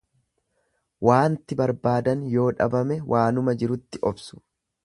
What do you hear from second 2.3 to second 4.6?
yoo dhabame waanuma jirutti obsu.